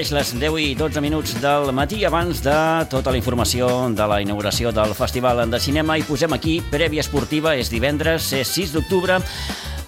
[0.00, 2.54] mateix les 10 i 12 minuts del matí abans de
[2.88, 7.52] tota la informació de la inauguració del Festival de Cinema i posem aquí prèvia esportiva,
[7.52, 9.18] és divendres, és 6 d'octubre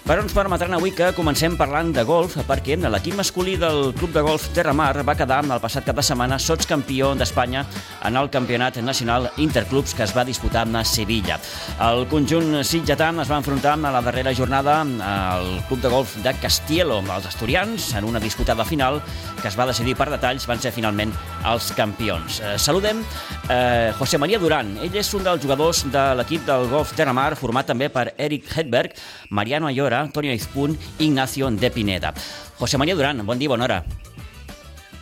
[0.03, 4.23] però ens permetran avui que comencem parlant de golf, perquè l'equip masculí del Club de
[4.25, 7.61] Golf Terramar va quedar el passat cap de setmana sots campió d'Espanya
[8.03, 11.39] en el Campionat Nacional Interclubs que es va disputar a Sevilla.
[11.79, 16.33] El conjunt sitgetant es va enfrontar a la darrera jornada al Club de Golf de
[16.41, 19.01] Castielo, els asturians, en una disputada final
[19.41, 21.11] que es va decidir per detalls, van ser finalment
[21.47, 22.39] els campions.
[22.39, 23.01] Eh, saludem
[23.49, 24.75] eh, José María Durán.
[24.83, 28.95] Ell és un dels jugadors de l'equip del Golf Terramar, format també per Eric Hedberg,
[29.29, 32.13] Mariano Ayora, Hora, Antonio Izpun, Ignacio de Pineda.
[32.57, 33.83] José María Durán, bon dia, bona hora.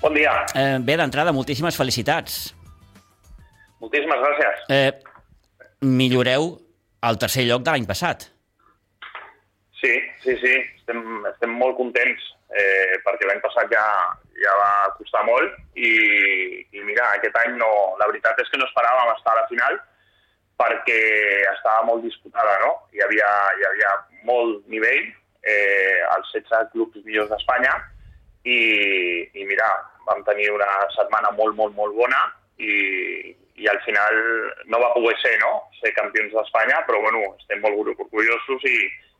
[0.01, 0.33] Bon dia.
[0.53, 2.51] Eh, bé, d'entrada, moltíssimes felicitats.
[3.79, 4.65] Moltíssimes gràcies.
[4.67, 4.91] Eh,
[5.79, 6.57] milloreu
[7.07, 8.27] el tercer lloc de l'any passat.
[9.79, 9.93] Sí,
[10.25, 10.99] sí, sí, estem,
[11.31, 13.87] estem molt contents eh, perquè l'any passat ja,
[14.43, 15.95] ja va costar molt i,
[16.67, 19.79] i mira, aquest any no, la veritat és que no esperàvem estar a la final
[20.59, 21.01] perquè
[21.55, 22.75] estava molt disputada, no?
[22.91, 23.95] Hi havia, hi havia
[24.27, 25.09] molt nivell,
[25.41, 27.73] eh, els 16 clubs millors d'Espanya,
[28.43, 28.57] i,
[29.37, 29.67] i mira,
[30.07, 32.21] vam tenir una setmana molt, molt, molt bona
[32.57, 32.73] i,
[33.61, 34.17] i al final
[34.71, 38.77] no va poder ser, no?, ser campions d'Espanya, però bueno, estem molt orgullosos i,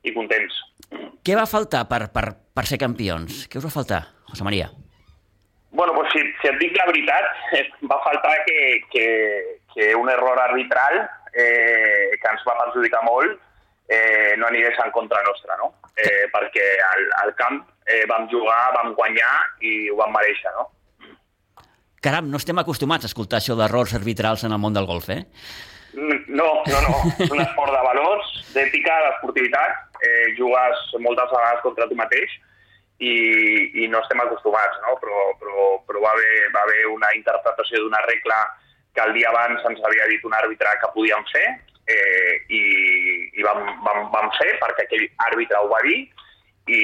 [0.09, 0.57] i contents.
[1.21, 3.45] Què va faltar per, per, per ser campions?
[3.49, 4.71] Què us va faltar, José María?
[5.71, 7.29] Bueno, pues si, si et dic la veritat,
[7.91, 8.57] va faltar que,
[8.91, 9.05] que,
[9.73, 10.97] que un error arbitral
[11.33, 13.39] eh, que ens va perjudicar molt
[13.91, 15.73] eh, no anirés en contra nostra, no?
[15.95, 19.33] Eh, perquè al, al camp eh, vam jugar, vam guanyar
[19.67, 20.69] i ho vam mereixer, no?
[22.01, 25.25] Caram, no estem acostumats a escoltar això d'errors arbitrals en el món del golf, eh?
[25.93, 26.93] No, no, no.
[27.19, 29.99] És un esport de valors, d'ètica, d'esportivitat.
[30.01, 32.31] Eh, jugues moltes vegades contra tu mateix
[33.03, 33.11] i,
[33.83, 34.95] i no estem acostumats, no?
[35.03, 38.39] Però, però, però va, haver, va haver una interpretació d'una regla
[38.95, 41.45] que el dia abans ens havia dit un àrbitre que podíem fer
[41.87, 42.63] eh, i,
[43.37, 46.01] i vam, vam, vam fer perquè aquell àrbitre ho va dir
[46.71, 46.81] i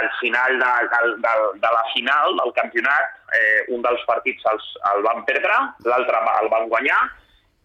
[0.00, 4.66] al final de, de, de, de la final del campionat eh, un dels partits els,
[4.94, 7.02] el van perdre, l'altre el van guanyar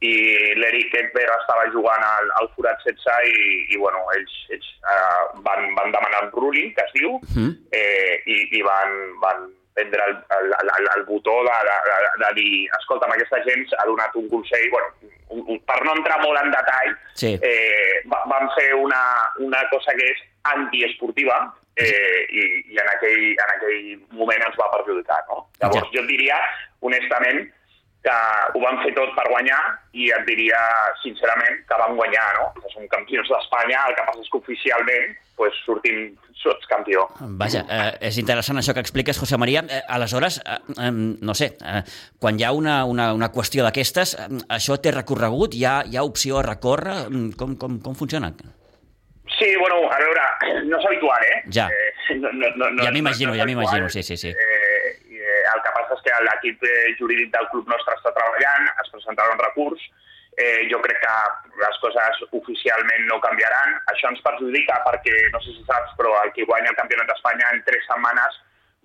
[0.01, 0.11] i
[0.57, 5.67] l'Eric Edber estava jugant al, al forat 16 i, i bueno, ells, ells eh, van,
[5.77, 7.51] van demanar un ruling, que es diu, mm.
[7.77, 9.45] eh, i, i van, van
[9.77, 13.63] prendre el, el, el, el botó de, de, de, de dir, escolta, amb aquesta gent
[13.79, 14.91] ha donat un consell, bueno,
[15.31, 17.33] un, un, per no entrar molt en detall, sí.
[17.39, 19.01] eh, vam fer una,
[19.39, 21.39] una cosa que és antiesportiva,
[21.75, 22.43] eh, i,
[22.73, 23.89] i en, aquell, en aquell
[24.19, 25.21] moment ens va perjudicar.
[25.29, 25.45] No?
[25.61, 25.99] Llavors, ja.
[25.99, 26.39] jo diria,
[26.81, 27.45] honestament,
[28.01, 28.17] que
[28.55, 29.59] ho van fer tot per guanyar
[29.93, 30.59] i et diria
[31.03, 32.47] sincerament que van guanyar, no?
[32.57, 35.99] Que som campions d'Espanya, el que passa és que oficialment pues, sortim
[36.41, 37.05] sots campió.
[37.41, 39.61] Vaja, eh, és interessant això que expliques, José María.
[39.69, 41.83] Eh, aleshores, eh, eh, no sé, eh,
[42.19, 45.53] quan hi ha una, una, una qüestió d'aquestes, eh, això té recorregut?
[45.57, 46.97] Hi ha, hi ha opció a recórrer?
[47.37, 48.33] Com, com, com funciona?
[49.37, 50.25] Sí, bueno, a veure,
[50.67, 51.37] no és habitual, eh?
[51.53, 51.69] Ja.
[51.69, 54.29] Eh, no, no, no, ja m'imagino, no ja m'imagino, sí, sí, sí.
[54.29, 54.50] Eh,
[56.05, 59.81] que l'equip eh, jurídic del club nostre està treballant, es presentarà un recurs,
[60.37, 61.15] eh, jo crec que
[61.63, 63.75] les coses oficialment no canviaran.
[63.93, 67.51] Això ens perjudica perquè, no sé si saps, però el que guanya el Campionat d'Espanya
[67.55, 68.39] en tres setmanes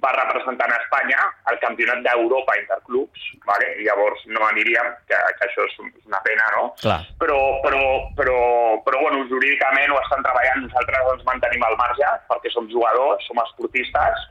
[0.04, 3.70] va representant a Espanya al Campionat d'Europa Interclubs, vale?
[3.80, 6.66] I llavors no aniríem, que, que això és una pena, no?
[6.82, 6.98] Clar.
[7.22, 7.82] Però, però,
[8.18, 8.38] però,
[8.84, 13.40] però bueno, jurídicament ho estan treballant, nosaltres ens mantenim al marge perquè som jugadors, som
[13.46, 14.26] esportistes,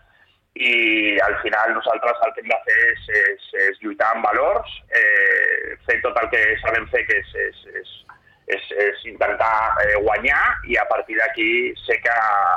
[0.56, 4.78] i al final nosaltres el que hem de fer és, és, és lluitar amb valors,
[4.96, 7.92] eh, fer tot el que sabem fer, que és, és, és,
[8.56, 9.52] és, és intentar
[9.84, 11.50] eh, guanyar i a partir d'aquí
[11.84, 12.16] sé que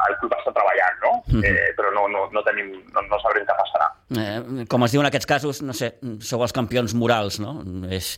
[0.09, 1.13] el club està treballant, no?
[1.27, 1.51] Mm -hmm.
[1.51, 3.91] eh, però no, no, no, tenim, no, no sabrem què passarà.
[4.09, 5.91] Eh, com es diu en aquests casos, no sé,
[6.25, 7.59] sou els campions morals, no?
[7.93, 8.15] És,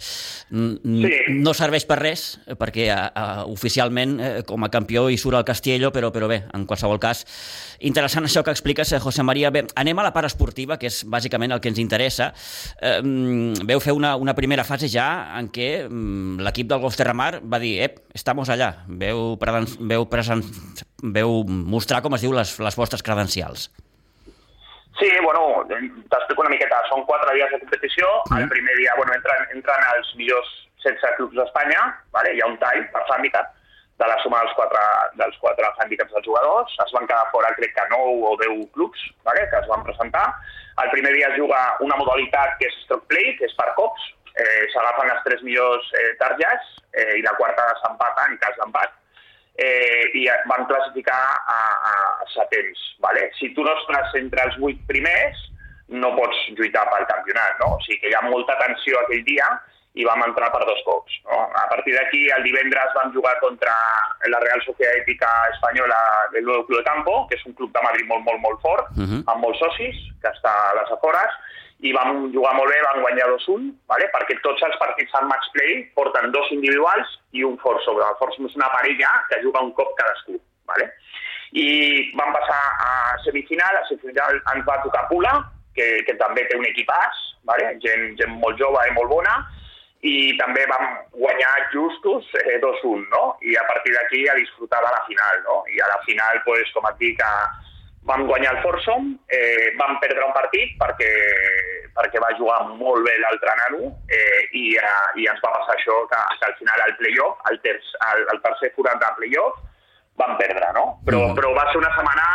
[0.46, 1.14] sí.
[1.34, 2.26] No serveix per res,
[2.60, 6.44] perquè a, a, oficialment eh, com a campió hi surt el Castiello, però, però bé,
[6.54, 7.24] en qualsevol cas,
[7.82, 9.50] interessant això que expliques, eh, José María.
[9.50, 12.30] Bé, anem a la part esportiva, que és bàsicament el que ens interessa.
[12.78, 13.00] Eh,
[13.66, 15.10] veu fer una, una primera fase ja
[15.40, 19.34] en què mm, l'equip del Golf Terramar va dir, ep, estamos allà, veu,
[19.90, 20.46] veu, present,
[21.02, 23.72] veu mostrar, com es diu, les, les vostres credencials.
[24.98, 26.80] Sí, bueno, t'explico una miqueta.
[26.90, 28.08] Són quatre dies de competició.
[28.30, 28.42] Mm.
[28.42, 30.50] El primer dia, bueno, entren, entren els millors
[30.84, 32.34] 16 clubs d'Espanya, vale?
[32.34, 33.52] hi ha un tall per handicap
[34.00, 34.82] de la suma dels quatre,
[35.20, 36.76] dels quatre handicaps dels jugadors.
[36.84, 39.44] Es van quedar fora, crec que 9 o 10 clubs vale?
[39.50, 40.24] que es van presentar.
[40.82, 44.06] El primer dia es juga una modalitat que és stroke play, que és per cops,
[44.40, 48.96] eh, s'agafen les tres millors eh, targes eh, i la quarta s'empata en cas d'empat.
[49.60, 51.60] Eh, I van classificar a,
[51.90, 52.84] a, a setents.
[53.04, 53.30] Vale?
[53.38, 55.46] Si tu no estàs entre els vuit primers,
[55.90, 57.74] no pots lluitar pel campionat, no?
[57.76, 59.48] O sigui que hi ha molta tensió aquell dia
[59.98, 61.16] i vam entrar per dos cops.
[61.26, 61.38] No?
[61.58, 63.74] A partir d'aquí, el divendres vam jugar contra
[64.30, 65.98] la Real Sociedad Ètica Espanyola
[66.34, 68.92] del Nuevo Club de Campo, que és un club de Madrid molt, molt, molt fort,
[68.94, 69.22] uh -huh.
[69.26, 71.34] amb molts socis, que està a les afores,
[71.80, 74.06] i vam jugar molt bé, vam guanyar 2-1, vale?
[74.12, 78.04] perquè tots els partits en match play porten dos individuals i un sobre.
[78.04, 80.40] El foursome és una parella que juga un cop cadascú.
[80.70, 80.92] Vale?
[81.52, 81.68] I
[82.18, 82.90] vam passar a
[83.24, 85.32] semifinal, a semifinal ens va tocar Pula,
[85.74, 87.72] que, que també té un equipàs, vale?
[87.82, 89.34] gent, gent molt jove i molt bona,
[90.06, 93.24] i també vam guanyar justos eh, 2-1, no?
[93.44, 95.58] I a partir d'aquí a disfrutar de la final, no?
[95.74, 97.20] I a la final, pues, com et dic,
[98.08, 101.10] vam guanyar el Forsom, eh, vam perdre un partit perquè,
[101.96, 105.98] perquè va jugar molt bé l'altre nano eh, i, eh, i ens va passar això
[106.08, 107.76] que, que al final al playoff, al, ter
[108.08, 109.60] al, al tercer forat de playoff,
[110.20, 110.86] vam perdre, no?
[111.06, 111.38] Però, mm.
[111.38, 112.26] però va ser una setmana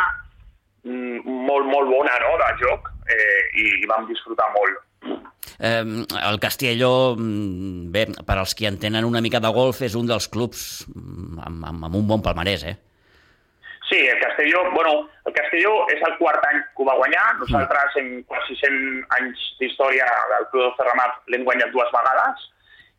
[0.86, 4.82] mm, molt, molt bona, no?, de joc eh, i, i vam disfrutar molt.
[5.58, 5.84] Eh,
[6.30, 10.28] el Castelló, mm, bé, per als que entenen una mica de golf, és un dels
[10.32, 12.76] clubs mm, amb, amb, amb un bon palmarès, eh?
[13.86, 17.26] Sí, el Castelló, bueno, el Castelló és el quart any que ho va guanyar.
[17.38, 22.48] Nosaltres, en quasi 100 anys d'història del Club de Ferramat, l'hem guanyat dues vegades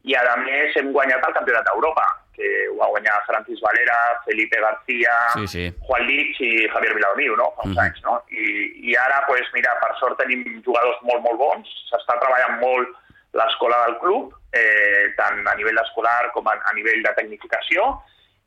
[0.08, 2.06] i, a més, hem guanyat el Campionat d'Europa
[2.38, 5.66] que ho va guanyar Francis Valera, Felipe García, sí, sí.
[5.88, 7.50] Juan Lich i Javier Viladomiu, no?
[7.58, 7.84] fa uns mm.
[7.84, 8.04] anys.
[8.06, 8.20] No?
[8.30, 8.46] I,
[8.92, 12.94] I ara, pues, mira, per sort tenim jugadors molt, molt bons, s'està treballant molt
[13.38, 17.90] l'escola del club, eh, tant a nivell escolar com a, a nivell de tecnificació,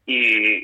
[0.06, 0.20] i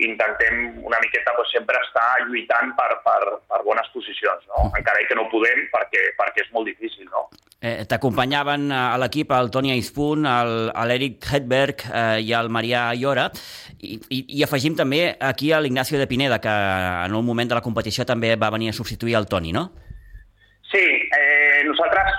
[0.08, 4.70] intentem una miqueta pues, sempre estar lluitant per, per, per bones posicions, no?
[4.78, 7.06] encara que no podem perquè, perquè és molt difícil.
[7.12, 7.26] No?
[7.60, 10.26] Eh, T'acompanyaven a l'equip el Toni Aispun,
[10.88, 13.30] l'Eric Hedberg eh, i el Marià Iora,
[13.76, 16.52] I, i, i afegim també aquí a l'Ignacio de Pineda, que
[17.06, 19.68] en un moment de la competició també va venir a substituir el Toni, no?
[20.66, 21.05] Sí, eh,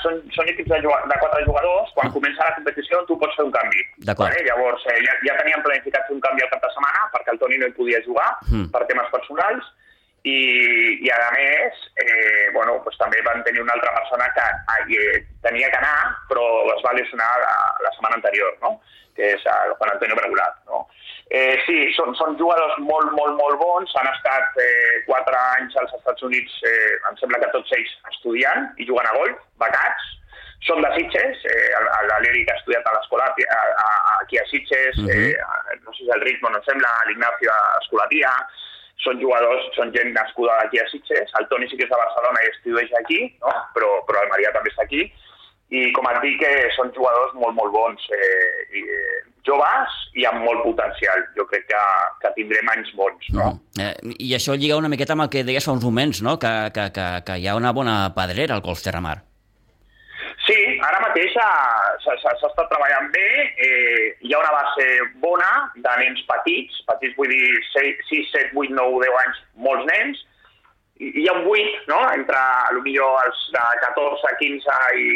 [0.04, 2.14] són, són equips de, de quatre jugadors, quan ah.
[2.14, 3.84] comença la competició tu pots fer un canvi.
[4.08, 4.44] Vale?
[4.48, 7.60] Llavors, eh, ja, ja teníem planificat un canvi al cap de setmana perquè el Toni
[7.62, 8.70] no hi podia jugar mm.
[8.76, 9.68] per temes personals
[10.28, 10.38] i,
[11.06, 14.48] i a més, eh, bueno, pues, també van tenir una altra persona que
[14.98, 16.46] eh, tenia que anar però
[16.76, 17.56] es va lesionar la,
[17.86, 18.78] la setmana anterior, no?
[19.18, 20.60] que és el Juan Antonio Regulat.
[20.70, 20.86] No?
[21.30, 23.96] Eh, sí, són, són jugadors molt, molt, molt bons.
[24.00, 28.70] Han estat eh, quatre anys als Estats Units, eh, em sembla que tots ells estudiant
[28.80, 30.14] i jugant a golf, becats.
[30.66, 31.82] Són de Sitges, eh,
[32.24, 35.04] l'Eric ha estudiat a l'escola aquí a Sitges, uh.
[35.04, 35.28] -huh.
[35.36, 38.32] eh, no sé si el ritme no em sembla, l'Ignacio a Escolatia,
[39.04, 42.44] són jugadors, són gent nascuda aquí a Sitges, el Toni sí que és de Barcelona
[42.44, 43.54] i estudieix aquí, no?
[43.76, 45.04] però, però el Maria també està aquí,
[45.70, 50.26] i com et dic, que són jugadors molt, molt bons, eh, i, eh, joves i
[50.30, 51.24] amb molt potencial.
[51.38, 51.84] Jo crec que,
[52.24, 53.32] que tindrem anys bons.
[53.38, 53.54] No?
[53.78, 53.86] Mm.
[53.86, 56.38] Eh, I això lliga una miqueta amb el que deies fa uns moments, no?
[56.42, 59.20] que, que, que, que hi ha una bona pedrera al Golf Terramar.
[60.48, 60.56] Sí,
[60.86, 63.28] ara mateix s'ha estat treballant bé,
[63.66, 64.86] eh, hi ha una base
[65.24, 70.22] bona de nens petits, petits vull dir 6, 7, 8, 9, 10 anys, molts nens,
[71.00, 72.44] hi ha un 8, no?, entre
[72.78, 75.10] potser els de 14, 15 i,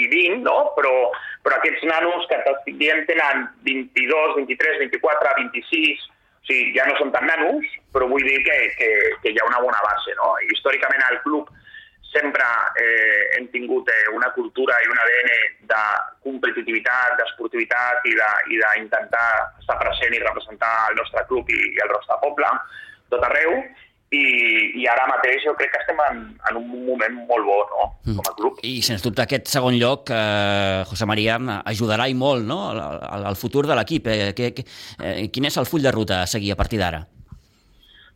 [0.00, 0.56] i 20, no?
[0.76, 0.94] Però,
[1.44, 6.96] però aquests nanos que t'estic dient tenen 22, 23, 24, 26, o sigui, ja no
[6.98, 8.90] són tan nanos, però vull dir que, que,
[9.22, 10.34] que hi ha una bona base, no?
[10.50, 11.50] Històricament al club
[12.10, 12.42] sempre
[12.82, 15.30] eh, hem tingut eh, una cultura i un ADN
[15.70, 15.82] de
[16.26, 19.28] competitivitat, d'esportivitat i d'intentar
[19.60, 22.50] estar present i representar el nostre club i, i el nostre poble
[23.14, 23.54] tot arreu
[24.10, 24.22] i,
[24.82, 27.84] i ara mateix jo crec que estem en, en un moment molt bo no?
[28.08, 28.16] Mm.
[28.18, 28.58] com a club.
[28.66, 31.38] I sens dubte aquest segon lloc, eh, José María,
[31.70, 32.58] ajudarà i molt no?
[32.72, 34.10] al, al futur de l'equip.
[34.10, 34.66] Eh, que, que,
[34.98, 37.04] eh, quin és el full de ruta a seguir a partir d'ara?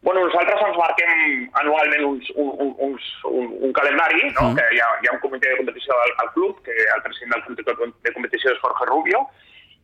[0.05, 4.51] Bueno, nosaltres ens marquem anualment uns, un, uns, un, un calendari, no?
[4.51, 4.59] Mm.
[4.59, 7.37] que hi ha, hi ha un comitè de competició al, al club, que el president
[7.37, 7.71] del comitè
[8.11, 9.23] de competició és Jorge Rubio,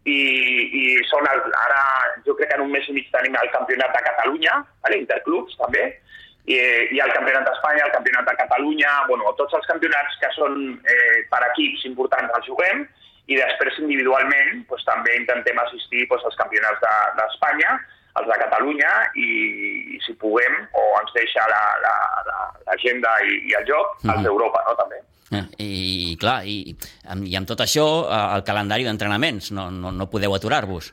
[0.05, 0.21] i,
[0.81, 1.81] i són el, ara
[2.27, 5.03] jo crec que en un mes i mig tenim el campionat de Catalunya, vale?
[5.03, 5.85] interclubs també,
[6.47, 6.57] i,
[6.97, 10.57] i el campionat d'Espanya, el campionat de Catalunya, bueno, tots els campionats que són
[10.89, 12.87] eh, per equips importants els juguem
[13.31, 16.81] i després individualment pues, també intentem assistir pues, als campionats
[17.19, 19.29] d'Espanya, de, els de Catalunya i,
[19.95, 24.17] i si puguem o ens deixa l'agenda la, la, i, i el joc, els mm
[24.17, 24.25] -hmm.
[24.27, 24.99] d'Europa no, també.
[25.31, 26.75] Eh, I, clar, i,
[27.31, 27.87] i amb tot això,
[28.37, 30.91] el calendari d'entrenaments, no, no, no podeu aturar-vos.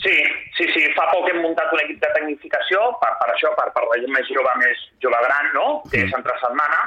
[0.00, 0.14] Sí,
[0.56, 3.84] sí, sí, fa poc hem muntat un equip de tecnificació per, per això, per, per
[3.88, 5.66] la gent més jove, més jove gran, no?
[5.90, 6.82] que és entre setmana.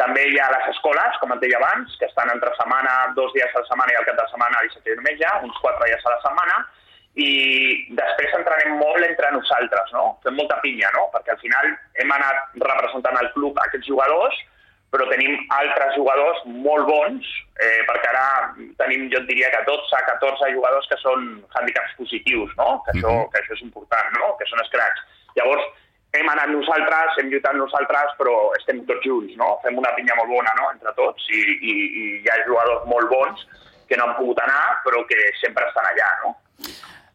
[0.00, 3.48] També hi ha les escoles, com et deia abans, que estan entre setmana, dos dies
[3.52, 6.14] a la setmana i al cap de setmana, dissabte i diumenge, uns quatre dies a
[6.14, 6.60] la setmana,
[7.20, 7.32] i
[7.98, 10.04] després entrarem molt entre nosaltres, no?
[10.24, 11.08] Fem molta pinya, no?
[11.12, 11.68] Perquè al final
[12.00, 14.36] hem anat representant al club aquests jugadors,
[14.90, 17.26] però tenim altres jugadors molt bons,
[17.62, 18.24] eh, perquè ara
[18.82, 21.28] tenim, jo et diria que 12, 14 jugadors que són
[21.60, 22.80] hàndicaps positius, no?
[22.86, 24.32] que, això, que això és important, no?
[24.40, 25.06] que són escrats.
[25.38, 25.68] Llavors,
[26.18, 29.52] hem anat nosaltres, hem lluitat nosaltres, però estem tots junts, no?
[29.62, 33.12] Fem una pinya molt bona, no?, entre tots, i, i, i hi ha jugadors molt
[33.12, 33.44] bons
[33.86, 36.34] que no han pogut anar, però que sempre estan allà, no?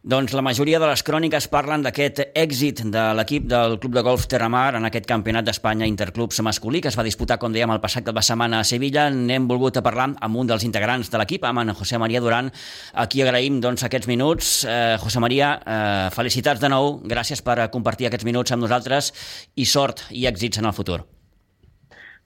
[0.05, 4.27] Doncs la majoria de les cròniques parlen d'aquest èxit de l'equip del Club de Golf
[4.29, 8.05] Terramar en aquest campionat d'Espanya Interclubs masculí que es va disputar, com dèiem, el passat
[8.05, 9.07] cap de setmana a Sevilla.
[9.09, 12.51] N'hem volgut a parlar amb un dels integrants de l'equip, amb en José María Duran,
[12.93, 14.51] a qui agraïm doncs, aquests minuts.
[14.69, 19.09] Eh, José María, eh, felicitats de nou, gràcies per compartir aquests minuts amb nosaltres
[19.55, 20.99] i sort i èxits en el futur.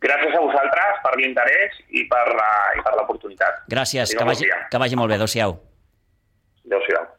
[0.03, 2.25] Gràcies a vosaltres per l'interès i per
[2.98, 3.63] l'oportunitat.
[3.71, 5.15] Gràcies, que vagi, que vagi molt bé.
[5.15, 5.55] Adéu-siau.
[6.67, 7.18] Adéu-siau.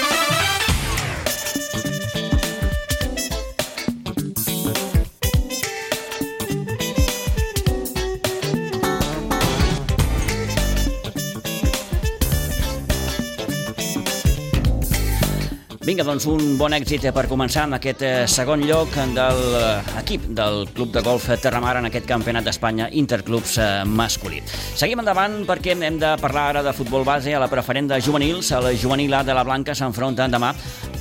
[15.91, 20.61] Vinga, doncs un bon èxit per començar amb aquest eh, segon lloc de l'equip del
[20.71, 24.39] Club de Golf Terramar en aquest Campionat d'Espanya Interclubs eh, masculí.
[24.79, 28.53] Seguim endavant perquè hem de parlar ara de futbol base a la preferent de juvenils.
[28.55, 30.53] El juvenil A de la Blanca s'enfronta demà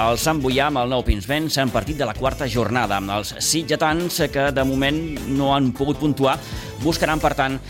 [0.03, 2.99] al Sant Boià amb el nou Pinsbens en partit de la quarta jornada.
[2.99, 4.99] Els sitgetans que de moment
[5.39, 6.35] no han pogut puntuar
[6.83, 7.61] buscaran, per tant,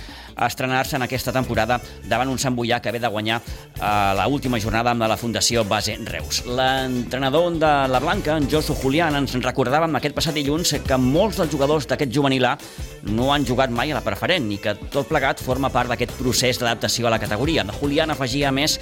[0.40, 1.78] a estrenar-se en aquesta temporada
[2.08, 3.38] davant un Sant Boià que ve de guanyar
[3.78, 6.42] a eh, l'última jornada amb la Fundació Base Reus.
[6.48, 11.52] L'entrenador de la Blanca, en Josu Julián, ens recordava aquest passat dilluns que molts dels
[11.52, 12.56] jugadors d'aquest juvenil A
[13.12, 16.58] no han jugat mai a la preferent i que tot plegat forma part d'aquest procés
[16.60, 17.66] d'adaptació a la categoria.
[17.80, 18.78] Julián afegia més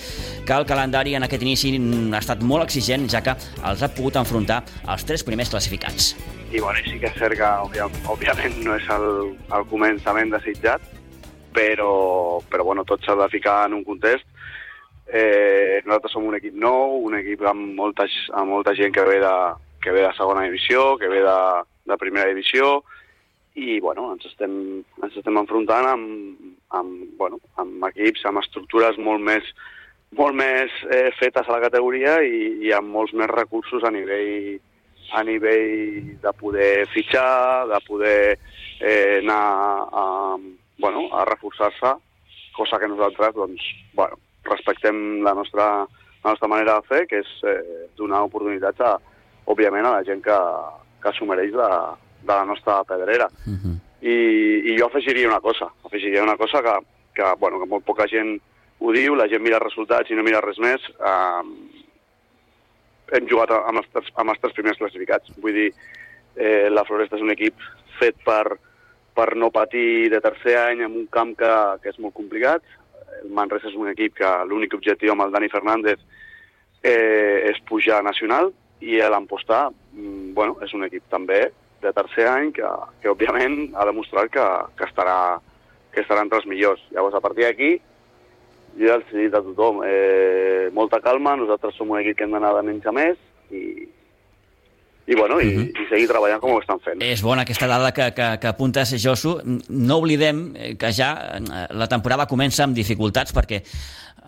[0.47, 1.75] que el calendari en aquest inici
[2.12, 3.35] ha estat molt exigent, ja que
[3.67, 6.15] els ha pogut enfrontar els tres primers classificats.
[6.49, 10.81] I bueno, sí que és cert que, òbviament, no és el, el començament desitjat,
[11.55, 14.26] però, però bueno, tot s'ha de ficar en un context.
[15.09, 18.05] Eh, nosaltres som un equip nou, un equip amb molta,
[18.37, 19.35] amb molta gent que ve de,
[19.81, 21.40] que ve de segona divisió, que ve de,
[21.88, 22.83] de primera divisió,
[23.59, 24.52] i bueno, ens estem,
[25.02, 26.38] ens estem enfrontant amb,
[26.76, 29.49] amb, bueno, amb equips, amb estructures molt més,
[30.19, 34.59] molt més eh, fetes a la categoria i, i amb molts més recursos a nivell,
[35.17, 39.43] a nivell de poder fitxar, de poder eh, anar
[39.88, 40.07] a,
[40.79, 41.95] bueno, a reforçar-se,
[42.57, 43.63] cosa que nosaltres doncs,
[43.95, 45.87] bueno, respectem la nostra,
[46.25, 48.97] la nostra manera de fer, que és eh, donar oportunitats, a,
[49.49, 50.39] òbviament, a la gent que,
[51.03, 51.69] que s'ho mereix de,
[52.23, 53.29] de la nostra pedrera.
[53.47, 53.61] Uh mhm.
[53.65, 53.77] -huh.
[54.01, 54.17] I,
[54.71, 56.75] I jo afegiria una cosa, afegiria una cosa que,
[57.15, 58.41] que, bueno, que molt poca gent
[58.79, 60.81] ho diu, la gent mira resultats i no mira res més.
[61.11, 61.43] Eh,
[63.17, 65.33] hem jugat amb els, amb els tres primers classificats.
[65.43, 65.73] Vull dir,
[66.37, 67.55] eh, la Floresta és un equip
[67.99, 68.59] fet per,
[69.19, 71.51] per no patir de tercer any en un camp que,
[71.83, 72.63] que és molt complicat.
[73.19, 75.99] El Manresa és un equip que l'únic objectiu amb el Dani Fernández
[76.87, 81.49] eh, és pujar a nacional i l'Ampostar mm, bueno, és un equip també
[81.83, 82.71] de tercer any que,
[83.03, 84.47] que òbviament ha demostrat que,
[84.79, 85.19] que, estarà,
[85.95, 86.83] que estarà entre els millors.
[86.95, 87.75] Llavors, a partir d'aquí,
[88.79, 92.27] jo ja els he dit a tothom, eh, molta calma, nosaltres som un equip que
[92.27, 93.19] hem d'anar de menys a més
[93.51, 93.88] i,
[95.09, 95.69] i, bueno, i, uh -huh.
[95.73, 97.03] i seguir treballant com ho estan fent.
[97.03, 99.38] És bona aquesta dada que, que, que apuntes, Josu.
[99.69, 103.62] No oblidem que ja eh, la temporada comença amb dificultats perquè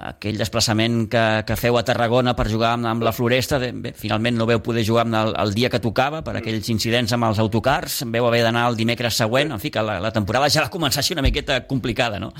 [0.01, 4.37] aquell desplaçament que, que feu a Tarragona per jugar amb, amb la Floresta, bé, finalment
[4.39, 8.05] no veu poder jugar el, el dia que tocava per aquells incidents amb els autocars,
[8.07, 11.01] veu haver d'anar el dimecres següent, en fi, que la, la temporada ja va començar
[11.01, 12.33] així una miqueta complicada, no?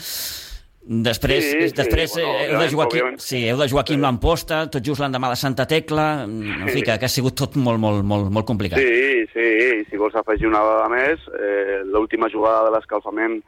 [0.91, 3.95] Després, sí, sí, després sí, bueno, heu, de jugar aquí, sí, heu de jugar aquí
[3.95, 7.55] amb l'Amposta, tot just l'endemà de Santa Tecla, en fi, que, que ha sigut tot
[7.55, 8.83] molt, molt, molt, molt complicat.
[8.83, 13.39] Sí, sí, i si vols afegir una vegada més, eh, l'última jugada de l'escalfament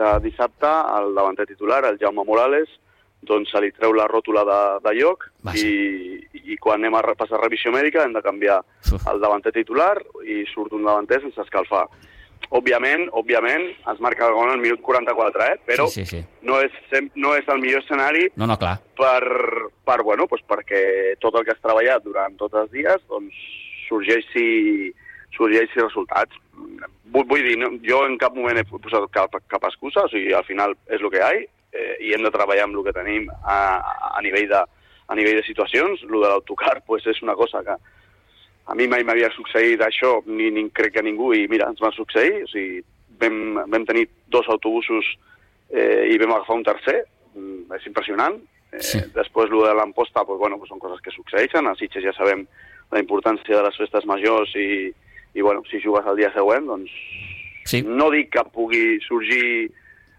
[0.00, 2.74] de dissabte, el davanter titular, el Jaume Morales,
[3.22, 5.70] doncs se li treu la ròtula de, de lloc i,
[6.32, 8.62] i quan anem a passar revisió mèdica hem de canviar
[9.12, 9.92] el davanter titular
[10.24, 11.84] i surt un davanter sense escalfar
[12.50, 15.58] òbviament, òbviament, es marca el gol al minut 44, eh?
[15.66, 16.22] però sí, sí, sí.
[16.46, 16.74] No, és,
[17.14, 18.76] no és el millor escenari no, no, clar.
[18.98, 19.22] Per,
[19.86, 20.82] per, bueno, doncs perquè
[21.22, 23.38] tot el que has treballat durant tots els dies doncs,
[23.86, 24.90] sorgeixi,
[25.36, 26.42] sorgeixi resultats.
[27.14, 30.34] Vull, vull dir, no, jo en cap moment he posat cap, cap excusa, o sigui,
[30.34, 32.96] al final és el que hi ha eh, i hem de treballar amb el que
[32.98, 33.60] tenim a,
[34.10, 34.66] a, nivell, de,
[35.06, 36.02] a nivell de situacions.
[36.06, 37.78] El de l'autocar pues, és una cosa que,
[38.70, 41.90] a mi mai m'havia succeït això, ni, ni crec que ningú, i mira, ens va
[41.96, 42.80] succeir, o sigui,
[43.20, 45.04] vam, vam tenir dos autobusos
[45.74, 47.00] eh, i vam agafar un tercer,
[47.34, 48.38] mm, és impressionant.
[48.72, 49.00] Eh, sí.
[49.16, 52.46] Després, el de l'emposta, pues, bueno, pues són coses que succeeixen, a Sitges ja sabem
[52.92, 54.92] la importància de les festes majors i,
[55.34, 56.90] i bueno, si jugues el dia següent, doncs
[57.70, 57.82] Sí.
[57.86, 59.68] No dic que pugui sorgir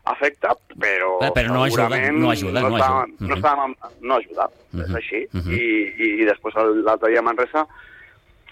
[0.08, 0.48] efecte,
[0.79, 3.08] però, Eh, però no ajuda, no ajuda, no no, ajuda.
[3.08, 3.27] Mhm.
[3.27, 5.22] no, estàvem, no ajuda, Mhm, és així.
[5.34, 5.51] mhm.
[5.51, 5.63] I,
[6.05, 6.53] i, I després
[6.86, 7.65] l'altre dia a Manresa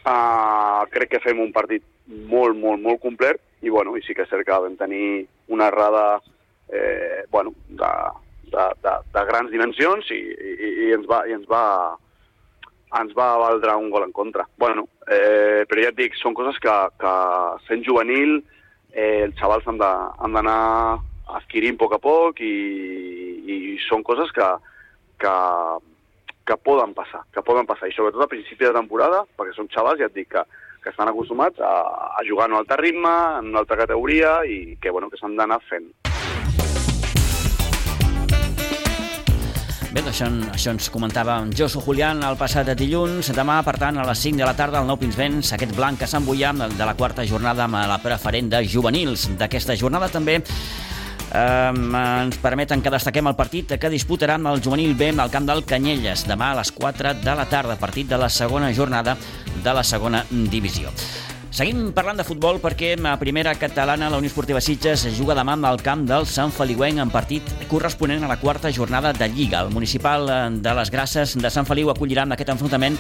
[0.06, 4.26] uh, crec que fem un partit molt, molt, molt complet i, bueno, i sí que
[4.26, 6.22] és cert que vam tenir una errada
[6.72, 7.90] eh, bueno, de,
[8.52, 11.64] de, de, de grans dimensions i, i, i ens va, i ens va
[12.98, 14.48] ens va valdre un gol en contra.
[14.58, 17.12] Bueno, eh, però ja et dic, són coses que, que
[17.68, 18.40] sent juvenil
[18.94, 20.62] eh, els xavals han d'anar
[21.38, 22.56] adquirint a poc a poc i,
[23.46, 24.48] i són coses que,
[25.22, 25.36] que,
[26.50, 30.02] que poden passar, que poden passar, i sobretot a principi de temporada, perquè són xavals,
[30.02, 30.42] ja et dic, que,
[30.82, 31.74] que estan acostumats a,
[32.18, 35.38] a jugar en un altre ritme, en una altra categoria, i que, bueno, que s'han
[35.38, 35.92] d'anar fent.
[39.90, 43.32] Bé, això, això ens comentava en Josu Julián el passat dilluns.
[43.34, 46.10] Demà, per tant, a les 5 de la tarda, el Nou Pinsbens, aquest blanc que
[46.10, 49.30] s'embullà de la quarta jornada amb la preferent de juvenils.
[49.38, 50.40] D'aquesta jornada també
[51.30, 56.26] ens permeten que destaquem el partit que disputaran el juvenil B al camp del Canyelles
[56.28, 59.18] demà a les 4 de la tarda, partit de la segona jornada
[59.64, 60.90] de la segona divisió.
[61.50, 65.82] Seguim parlant de futbol perquè a primera catalana la Unió Esportiva Sitges juga demà al
[65.82, 69.64] camp del Sant Feliuenc en partit corresponent a la quarta jornada de Lliga.
[69.66, 72.98] El municipal eh, de les Grasses de Sant Feliu acollirà en aquest enfrontament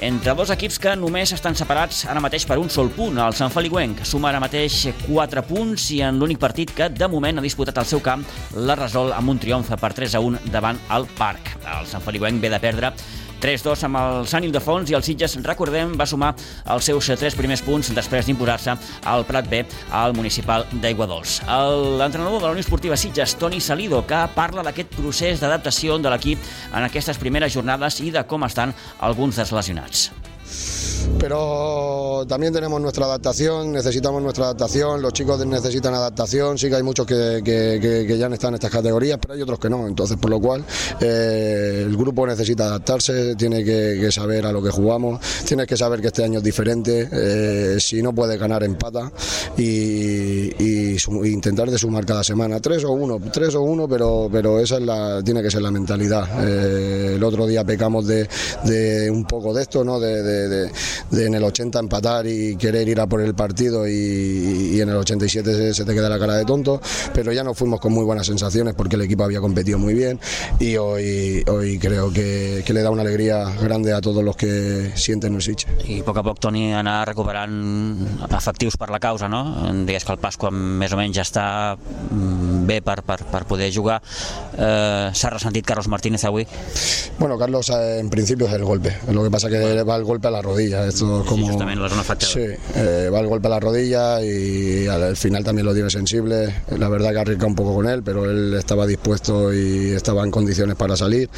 [0.00, 3.18] entre dos equips que només estan separats ara mateix per un sol punt.
[3.20, 7.38] El Sant Feliuenc suma ara mateix 4 punts i en l'únic partit que de moment
[7.38, 8.24] ha disputat al seu camp
[8.56, 11.52] la resol amb un triomf per 3 a 1 davant el Parc.
[11.76, 12.94] El Sant Feliuenc ve de perdre
[13.40, 16.34] 3-2 amb el Sant Ildefons i el Sitges, recordem, va sumar
[16.74, 18.76] els seus tres primers punts després d'imposar-se
[19.10, 19.64] al Prat B
[19.96, 21.40] al municipal d'Aiguadols.
[22.00, 26.50] L'entrenador de la Unió Esportiva Sitges, Toni Salido, que parla d'aquest procés d'adaptació de l'equip
[26.72, 30.10] en aquestes primeres jornades i de com estan alguns dels lesionats.
[31.18, 36.82] Pero también tenemos nuestra adaptación, necesitamos nuestra adaptación, los chicos necesitan adaptación, sí que hay
[36.82, 39.86] muchos que, que, que, que ya están en estas categorías, pero hay otros que no,
[39.86, 40.64] entonces por lo cual
[41.00, 46.00] eh, el grupo necesita adaptarse, tiene que, saber a lo que jugamos, tienes que saber
[46.00, 49.12] que este año es diferente, eh, si no puedes ganar empata
[49.56, 54.58] y, y, intentar de sumar cada semana, tres o uno, tres o uno, pero, pero
[54.58, 56.28] esa es la, tiene que ser la mentalidad.
[56.44, 58.28] Eh, el otro día pecamos de,
[59.10, 60.00] un poco de esto, ¿no?
[60.00, 60.70] de
[61.10, 64.88] de en el 80 empatar y querer ir a por el partido y, y en
[64.88, 66.80] el 87 se, se, te queda la cara de tonto,
[67.12, 70.20] pero ya nos fuimos con muy buenas sensaciones porque el equipo había competido muy bien
[70.58, 74.92] y hoy, hoy creo que, que le da una alegría grande a todos los que
[74.94, 75.66] sienten Sitge.
[75.88, 77.54] I a poc a poc, Toni, anar recuperant
[78.28, 79.42] efectius per la causa, no?
[79.86, 81.46] Digues que el Pasqua més o menys ja està
[82.70, 84.00] bé per, per, per poder jugar.
[84.56, 85.10] Eh,
[85.64, 86.46] Carlos Martínez avui?
[87.18, 89.84] Bueno, Carlos en principio es el golpe, lo que pasa que bueno.
[89.84, 91.46] va el golpe a la rodilla, esto es como...
[91.46, 92.32] Sí, justament la zona afectada.
[92.32, 92.40] Sí,
[92.76, 96.88] eh, va el golpe a la rodilla y al final también lo tiene sensible, la
[96.88, 100.76] verdad que arriesga un poco con él, pero él estaba dispuesto y estaba en condiciones
[100.76, 101.28] para salir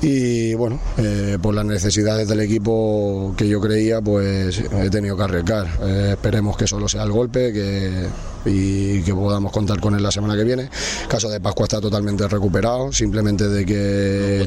[0.00, 5.22] y bueno, eh, por las necesidades del equipo que yo creía, pues he tenido que
[5.22, 5.66] arriesgar.
[5.82, 8.08] Eh, esperemos que solo sea el golpe que,
[8.44, 10.61] y que podamos contar con él la semana que viene.
[10.62, 14.46] El caso de Pascua está totalmente recuperado, simplemente de que...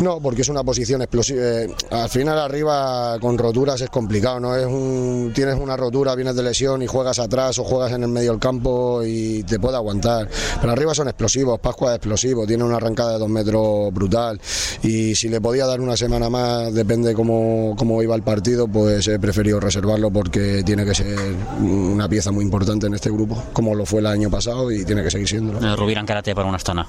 [0.00, 1.40] No, porque es una posición explosiva.
[1.42, 4.56] Eh, al final arriba con roturas es complicado, ¿no?
[4.56, 8.08] Es un, tienes una rotura, vienes de lesión y juegas atrás o juegas en el
[8.08, 10.28] medio del campo y te puede aguantar.
[10.60, 14.40] Pero arriba son explosivos, Pascua es explosivo, tiene una arrancada de dos metros brutal.
[14.82, 19.06] Y si le podía dar una semana más, depende cómo, cómo iba el partido, pues
[19.08, 21.18] he preferido reservarlo porque tiene que ser
[21.60, 25.02] una pieza muy importante en este grupo, como lo fue el año pasado y tiene
[25.02, 25.60] que seguir siendo.
[25.60, 25.76] ¿no?
[25.76, 26.86] Rovira encara té per una estona.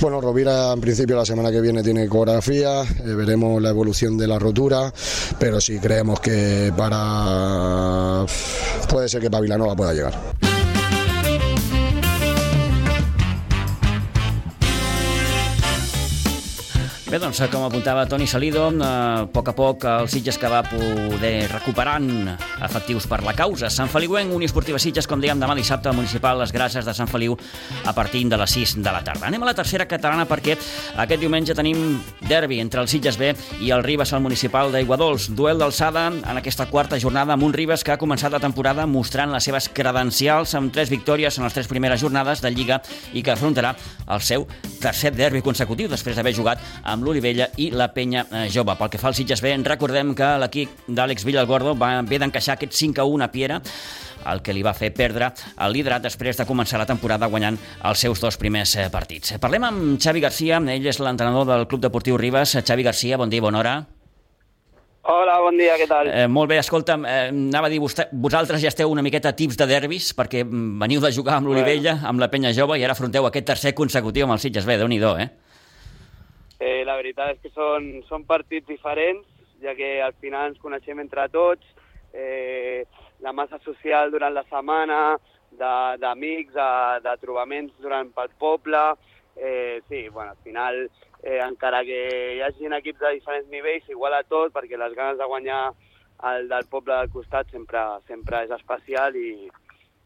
[0.00, 2.08] Bueno, Rovira en principio la semana que viene tiene
[2.60, 4.92] eh, veremos la evolución de la rotura,
[5.38, 8.26] pero sí creemos que para.
[8.88, 10.31] puede ser que para Vilanova pueda llegar.
[17.12, 20.62] Bé, doncs, com apuntava Toni Salido, eh, a poc a poc el Sitges que va
[20.64, 22.06] poder recuperant
[22.64, 23.68] efectius per la causa.
[23.68, 27.10] Sant Feliuenc, Unió Esportiva Sitges, com dèiem, demà dissabte al municipal Les Grasses de Sant
[27.12, 27.36] Feliu
[27.84, 29.26] a partir de les 6 de la tarda.
[29.26, 33.74] Anem a la tercera catalana perquè aquest diumenge tenim derbi entre el Sitges B i
[33.76, 35.28] el Ribes al municipal d'Aiguadols.
[35.36, 39.36] Duel d'alçada en aquesta quarta jornada amb un Ribes que ha començat la temporada mostrant
[39.36, 42.80] les seves credencials amb tres victòries en les tres primeres jornades de Lliga
[43.12, 43.76] i que afrontarà
[44.08, 44.48] el seu
[44.80, 48.76] tercer derbi consecutiu després d'haver jugat amb l'Olivella i la Penya Jove.
[48.78, 52.78] Pel que fa al Sitges B, recordem que l'equip d'Àlex Villalgordo va haver d'encaixar aquest
[52.78, 53.60] 5 a 1 a Piera
[54.30, 55.32] el que li va fer perdre
[55.64, 59.34] el liderat després de començar la temporada guanyant els seus dos primers partits.
[59.42, 62.54] Parlem amb Xavi Garcia, ell és l'entrenador del Club Deportiu Ribes.
[62.62, 63.74] Xavi Garcia, bon dia, bona hora.
[65.02, 66.06] Hola, bon dia, què tal?
[66.06, 69.66] Eh, molt bé, escolta'm, eh, anava a dir, vosaltres ja esteu una miqueta tips de
[69.66, 73.26] derbis, perquè mm, veniu de jugar amb l'Olivella, amb la penya jove, i ara afronteu
[73.26, 74.68] aquest tercer consecutiu amb el Sitges.
[74.68, 75.26] Bé, déu nhi eh?
[76.62, 76.82] Eh?
[76.86, 79.26] La veritat és que són, són partits diferents,
[79.62, 81.66] ja que al final ens coneixem entre tots,
[82.14, 82.84] eh,
[83.22, 85.02] la massa social durant la setmana,
[85.52, 88.82] d'amics, de, de, de trobaments durant pel poble,
[89.36, 90.82] eh, sí, bueno, al final
[91.22, 92.00] eh, encara que
[92.36, 95.62] hi hagi equips de diferents nivells, igual a tot, perquè les ganes de guanyar
[96.32, 99.50] el del poble del costat sempre, sempre és especial i,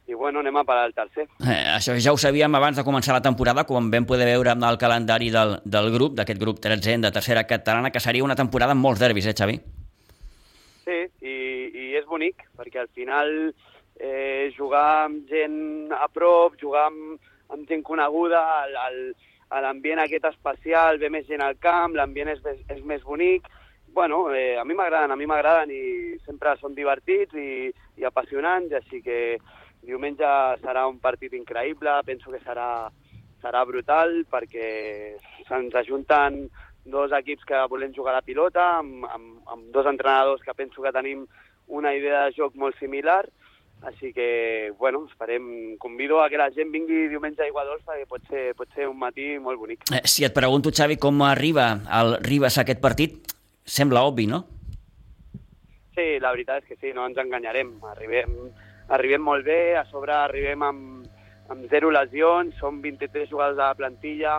[0.07, 1.27] i bueno, anem a parar el tercer.
[1.43, 4.67] Eh, això ja ho sabíem abans de començar la temporada, quan vam poder veure amb
[4.69, 8.77] el calendari del, del grup, d'aquest grup 13 de tercera catalana, que seria una temporada
[8.77, 9.59] amb molts derbis, eh, Xavi?
[10.87, 11.37] Sí, i,
[11.75, 13.33] i és bonic, perquè al final
[13.99, 17.19] eh, jugar amb gent a prop, jugar amb,
[17.51, 22.43] amb gent coneguda, el, el, l'ambient aquest especial, ve més gent al camp, l'ambient és,
[22.71, 23.51] és més bonic.
[23.97, 25.85] Bueno, eh, a mi m'agraden, a mi m'agraden i
[26.27, 29.39] sempre són divertits i, i apassionants, així que
[29.87, 30.29] diumenge
[30.63, 32.89] serà un partit increïble, penso que serà,
[33.43, 34.69] serà brutal perquè
[35.49, 36.47] se'ns ajunten
[36.87, 40.83] dos equips que volem jugar a la pilota, amb, amb, amb dos entrenadors que penso
[40.83, 41.27] que tenim
[41.67, 43.25] una idea de joc molt similar,
[43.83, 48.23] així que, bueno, esperem, convido a que la gent vingui diumenge a Iguadols perquè pot
[48.31, 49.85] ser, pot ser un matí molt bonic.
[49.93, 51.69] Eh, si et pregunto, Xavi, com arriba
[52.01, 53.35] el Ribas a aquest partit,
[53.67, 54.45] sembla obvi, no?
[55.97, 57.77] Sí, la veritat és que sí, no ens enganyarem.
[57.93, 58.33] Arribem,
[58.89, 61.09] arribem molt bé, a sobre arribem amb,
[61.53, 64.37] amb zero lesions, som 23 jugadors de la plantilla,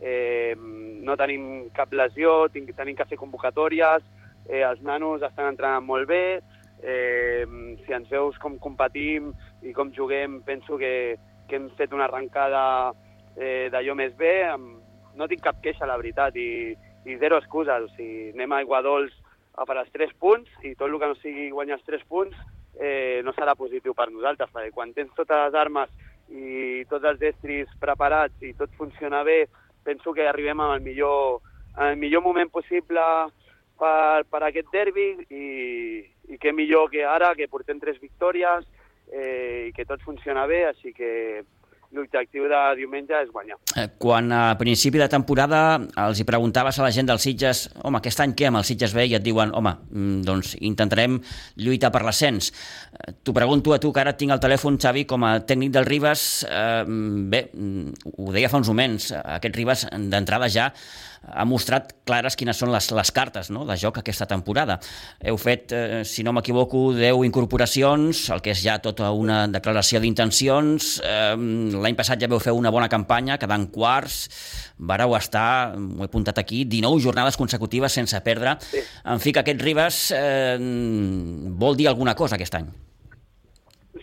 [0.00, 4.02] eh, no tenim cap lesió, tenim que fer convocatòries,
[4.48, 6.40] eh, els nanos estan entrenant molt bé,
[6.82, 7.44] Eh,
[7.84, 9.30] si ens veus com competim
[9.62, 12.62] i com juguem, penso que, que hem fet una arrencada
[13.36, 14.48] eh, d'allò més bé.
[15.18, 16.72] No tinc cap queixa, la veritat, i,
[17.04, 17.84] i zero excuses.
[17.84, 19.12] O sigui, anem a Iguadols
[19.60, 22.36] a per als 3 punts i tot el que no sigui guanyar els 3 punts
[22.78, 25.90] eh, no serà positiu per nosaltres, perquè quan tens totes les armes
[26.30, 29.48] i tots els estris preparats i tot funciona bé,
[29.82, 31.40] penso que arribem al millor,
[31.74, 33.02] al millor moment possible
[33.80, 35.46] per, per aquest derbi i,
[36.30, 38.66] i què millor que ara, que portem tres victòries
[39.10, 41.42] eh, i que tot funciona bé, així que
[41.96, 43.58] l'objectiu de diumenge és guanyar.
[43.76, 47.98] Eh, quan a principi de temporada els hi preguntaves a la gent dels Sitges home,
[47.98, 49.06] aquest any què amb el Sitges B?
[49.10, 51.20] I et diuen, home, mm, doncs intentarem
[51.56, 52.52] lluitar per l'ascens.
[52.92, 55.86] Eh, t'ho pregunto a tu, que ara tinc el telèfon, Xavi, com a tècnic del
[55.86, 56.46] Ribes.
[56.48, 60.72] Eh, bé, mm, ho deia fa uns moments, aquest Ribes d'entrada ja
[61.20, 63.64] ha mostrat clares quines són les, les cartes no?
[63.68, 64.78] de joc aquesta temporada.
[65.20, 70.00] Heu fet, eh, si no m'equivoco, 10 incorporacions, el que és ja tota una declaració
[70.00, 70.90] d'intencions.
[71.04, 71.36] Eh,
[71.80, 74.22] L'any passat ja veu fer una bona campanya, quedant quarts,
[74.78, 78.56] vareu estar, ho he apuntat aquí, 19 jornades consecutives sense perdre.
[78.64, 78.82] Sí.
[79.04, 82.70] En fi, que aquest Ribas eh, vol dir alguna cosa aquest any.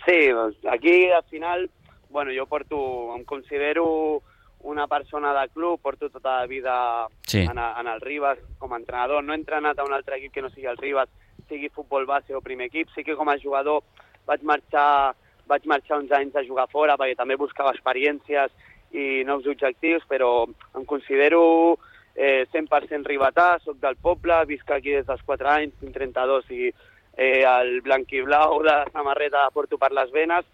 [0.05, 1.69] Sí, doncs aquí al final,
[2.09, 2.77] bueno, jo porto,
[3.17, 4.21] em considero
[4.61, 7.39] una persona de club, porto tota la vida sí.
[7.39, 9.23] en, en el Ribas com a entrenador.
[9.23, 11.09] No he entrenat a un altre equip que no sigui el Ribas,
[11.47, 12.89] sigui futbol base o primer equip.
[12.95, 13.83] Sí que com a jugador
[14.27, 15.15] vaig marxar,
[15.47, 18.51] vaig marxar uns anys a jugar fora perquè també buscava experiències
[18.91, 21.77] i nous objectius, però em considero
[22.15, 26.69] eh, 100% ribetà, sóc del poble, visc aquí des dels 4 anys, tinc 32 i
[27.17, 30.45] eh, el blanc i blau de la samarreta porto per les venes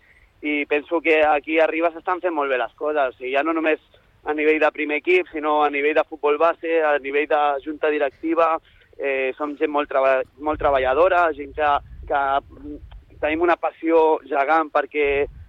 [0.44, 3.14] i penso que aquí arriba s'estan fent molt bé les coses.
[3.14, 3.80] O sigui, ja no només
[4.28, 7.90] a nivell de primer equip, sinó a nivell de futbol base, a nivell de junta
[7.90, 8.58] directiva.
[8.98, 11.70] Eh, som gent molt, treba molt treballadora, gent que,
[12.10, 12.20] que
[13.24, 15.08] tenim una passió gegant perquè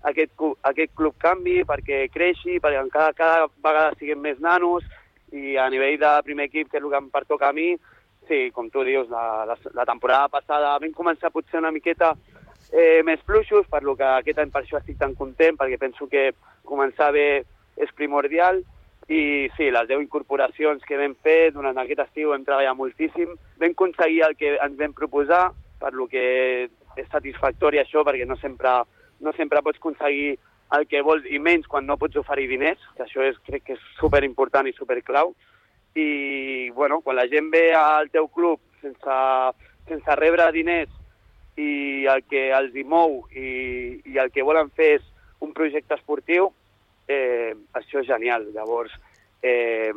[0.09, 0.33] aquest,
[0.71, 4.87] aquest club canvi, perquè creixi, perquè cada, cada vegada siguem més nanos
[5.35, 7.73] i a nivell de primer equip, que és el que em pertoca a mi,
[8.29, 12.15] sí, com tu dius, la, la, la temporada passada vam començar potser una miqueta
[12.73, 16.09] eh, més fluixos, per lo que aquest any per això estic tan content, perquè penso
[16.11, 16.31] que
[16.65, 17.45] començar bé
[17.77, 18.63] és primordial,
[19.09, 23.75] i sí, les 10 incorporacions que vam fer durant aquest estiu hem treballat moltíssim, vam
[23.75, 25.51] aconseguir el que ens vam proposar,
[25.81, 26.25] per lo que
[26.97, 28.79] és satisfactori això, perquè no sempre,
[29.21, 30.39] no sempre pots aconseguir
[30.75, 33.77] el que vols, i menys quan no pots oferir diners, que això és, crec que
[33.77, 35.35] és superimportant i superclau.
[35.95, 39.19] I, bueno, quan la gent ve al teu club sense,
[39.87, 40.91] sense rebre diners
[41.57, 45.07] i el que els hi mou i, i el que volen fer és
[45.45, 46.51] un projecte esportiu,
[47.09, 48.49] eh, això és genial.
[48.55, 48.93] Llavors,
[49.43, 49.93] eh,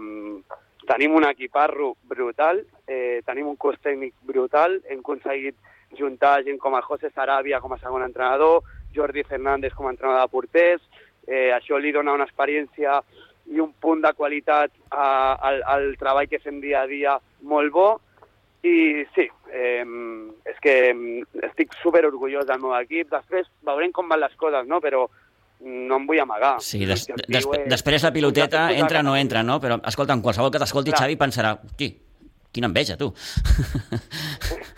[0.88, 5.56] tenim un equiparro brutal, eh, tenim un cos tècnic brutal, hem aconseguit
[5.98, 10.22] juntar gent com a José Sarabia com a segon entrenador, Jordi Fernández com a entrenador
[10.22, 10.82] de porters,
[11.28, 13.02] eh, això li dona una experiència
[13.48, 17.72] i un punt de qualitat a, al, al treball que fem dia a dia molt
[17.72, 17.90] bo
[18.66, 19.86] I sí, eh,
[20.50, 20.74] és que
[21.46, 23.12] estic super orgullós del meu equip.
[23.14, 24.82] Després veurem com van les coses, no?
[24.84, 25.06] Però
[25.62, 26.58] no em vull amagar.
[26.62, 27.70] Sí, des, des, és...
[27.70, 29.60] després la piloteta entra o no entra, no?
[29.62, 31.90] Però, escolta, en qualsevol que t'escolti, Xavi, pensarà, hosti,
[32.54, 33.14] quina enveja, tu.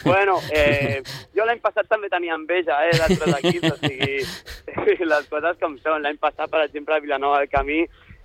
[0.04, 1.02] Bueno, eh,
[1.36, 6.00] jo l'any passat també tenia enveja, eh, d'altres equips, o sigui, les coses com són.
[6.06, 7.82] L'any passat, per exemple, a Vilanova del Camí,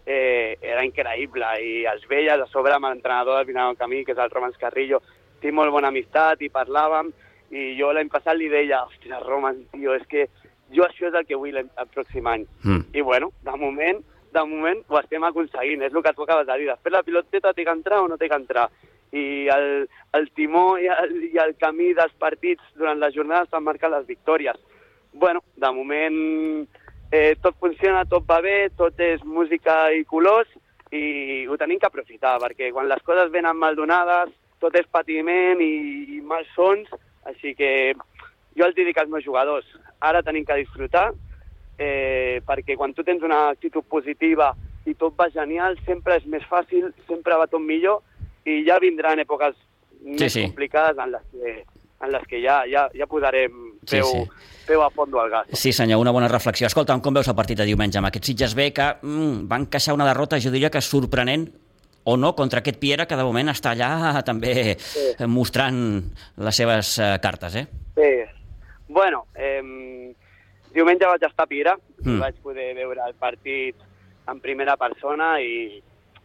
[0.07, 4.15] eh, era increïble, i els veia a sobre amb l'entrenador del Vilanova del Camí, que
[4.15, 5.03] és el Romans Carrillo,
[5.45, 7.13] tinc molt bona amistat i parlàvem,
[7.55, 10.27] i jo l'any passat li deia, hòstia, Roman, tio, és que
[10.75, 12.49] jo això és el que vull el pròxim any.
[12.65, 12.83] Mm.
[12.97, 14.01] I bueno, de moment,
[14.35, 16.71] de moment ho estem aconseguint, és el que tu acabes de dir.
[16.73, 18.69] Després la piloteta té que entrar o no té que entrar.
[19.15, 19.69] I el,
[20.19, 24.09] el timó i el, i el camí dels partits durant la jornada estan marcant les
[24.09, 24.59] victòries.
[25.15, 26.67] bueno, de moment
[27.11, 30.51] eh, tot funciona, tot va bé, tot és música i colors
[30.91, 34.33] i ho tenim que aprofitar, perquè quan les coses venen mal donades,
[34.65, 35.73] tot és patiment i,
[36.17, 36.89] i mals sons,
[37.29, 37.71] així que
[38.57, 39.67] jo els dic als meus jugadors,
[40.01, 41.11] ara tenim que disfrutar,
[41.79, 44.53] eh, perquè quan tu tens una actitud positiva
[44.87, 48.03] i tot va genial, sempre és més fàcil, sempre va tot millor,
[48.45, 50.45] i ja vindran èpoques sí, més sí.
[50.45, 51.55] complicades en les que,
[52.05, 53.55] en les que ja, ja, ja posarem
[53.89, 54.51] peu, sí, sí.
[54.69, 55.49] peu a fondo al gas.
[55.57, 56.69] Sí, senyor, una bona reflexió.
[56.69, 59.97] Escolta, com veus el partit de diumenge amb aquest Sitges B que mm, van queixar
[59.97, 61.49] una derrota, jo diria que sorprenent,
[62.05, 65.13] o no contra aquest Piera, que de moment està allà també sí.
[65.31, 65.79] mostrant
[66.37, 67.67] les seves eh, cartes, eh?
[67.97, 68.13] Sí.
[68.89, 70.13] Bueno, eh,
[70.75, 72.21] diumenge vaig estar a Piera, mm.
[72.21, 73.81] vaig poder veure el partit
[74.29, 75.81] en primera persona i,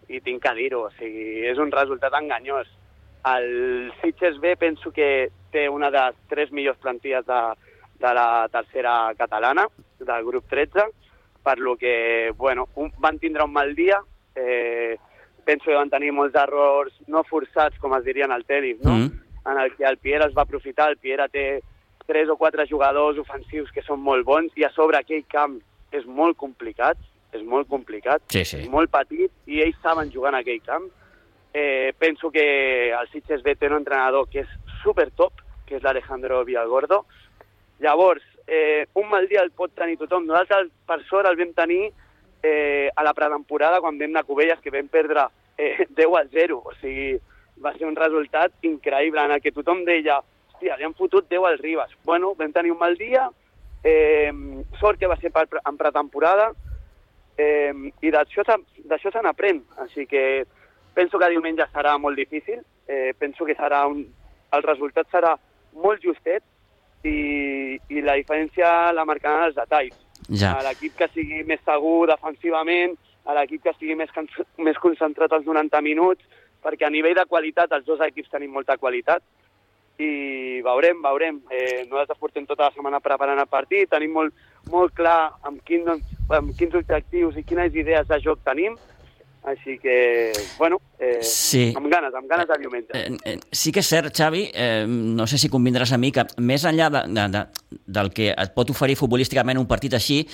[0.10, 2.68] i tinc que dir-ho, o sigui, és un resultat enganyós.
[3.30, 7.42] El Sitges B penso que té una de les tres millors plantilles de,
[8.00, 9.68] de la tercera catalana,
[10.00, 10.88] del grup 13,
[11.44, 14.00] per lo que, bueno, un, van tindre un mal dia,
[14.36, 14.98] eh,
[15.45, 18.95] penso que van tenir molts errors no forçats, com es dirien al tenis, no?
[18.95, 19.25] Mm.
[19.49, 20.89] en el que el Pierre es va aprofitar.
[20.91, 21.62] El Pierre té
[22.06, 25.60] tres o quatre jugadors ofensius que són molt bons i a sobre aquell camp
[25.95, 26.97] és molt complicat,
[27.34, 28.63] és molt complicat, sí, sí.
[28.69, 30.89] molt petit, i ells saben jugar en aquell camp.
[31.54, 34.52] Eh, penso que el Sitges B té un entrenador que és
[34.84, 37.04] super top, que és l'Alejandro Villalgordo.
[37.80, 40.25] Llavors, eh, un mal dia el pot tenir tothom.
[40.25, 41.91] Nosaltres, per sort, el vam tenir
[42.43, 46.23] eh, a la pretemporada quan vam anar a Cubelles, que vam perdre eh, 10 a
[46.32, 46.62] 0.
[46.65, 47.17] O sigui,
[47.63, 51.45] va ser un resultat increïble en el que tothom deia hòstia, li han fotut 10
[51.45, 51.91] al Ribas.
[52.04, 53.30] Bueno, vam tenir un mal dia,
[53.84, 54.32] eh,
[54.80, 56.52] sort que va ser per, en pretemporada,
[57.38, 59.63] eh, i d'això se n'aprèn.
[59.86, 60.45] Així que
[60.93, 64.06] penso que diumenge serà molt difícil, eh, penso que serà un,
[64.52, 65.36] el resultat serà
[65.73, 66.43] molt justet
[67.04, 70.09] i, i la diferència la marcaran els detalls.
[70.30, 70.56] Ja.
[70.65, 74.13] L'equip que sigui més segur defensivament, a l'equip que estigui més,
[74.58, 76.24] més concentrat als 90 minuts,
[76.63, 79.24] perquè a nivell de qualitat els dos equips tenim molta qualitat
[80.00, 81.42] i veurem, veurem.
[81.52, 85.88] Eh, nosaltres portem tota la setmana preparant el partit, tenim molt, molt clar amb, quin,
[85.89, 88.78] amb quins objectius i quines idees de joc tenim,
[89.43, 91.73] així que, bueno, eh, sí.
[91.75, 92.91] amb ganes, amb ganes de diumenge.
[92.93, 96.25] Eh, eh, sí que és cert, Xavi, eh, no sé si convindràs a mi, que
[96.43, 97.45] més enllà de, de, de,
[97.99, 100.25] del que et pot oferir futbolísticament un partit així,